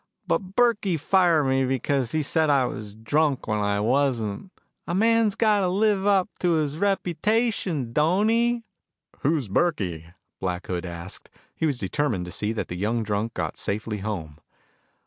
But 0.25 0.55
Burkey 0.55 0.97
fired 0.97 1.43
me 1.43 1.63
because 1.63 2.11
he 2.11 2.23
said 2.23 2.49
I 2.49 2.65
was 2.65 2.95
drunk 2.95 3.45
when 3.45 3.59
I 3.59 3.79
wasn't. 3.79 4.51
A 4.87 4.95
man's 4.95 5.35
gotta 5.35 5.67
live 5.67 6.07
up 6.07 6.27
to 6.39 6.53
his 6.53 6.75
reputation, 6.79 7.93
don't 7.93 8.29
he?" 8.29 8.63
"Who's 9.19 9.47
Burkey?" 9.47 10.07
Black 10.39 10.65
Hood 10.65 10.87
asked. 10.87 11.29
He 11.55 11.67
was 11.67 11.77
determined 11.77 12.25
to 12.25 12.31
see 12.31 12.51
that 12.51 12.67
the 12.67 12.77
young 12.77 13.03
drunk 13.03 13.35
got 13.35 13.57
safely 13.57 13.99
home. 13.99 14.39